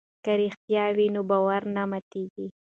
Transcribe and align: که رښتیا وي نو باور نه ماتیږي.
که 0.23 0.31
رښتیا 0.41 0.85
وي 0.95 1.07
نو 1.15 1.21
باور 1.29 1.61
نه 1.75 1.83
ماتیږي. 1.89 2.47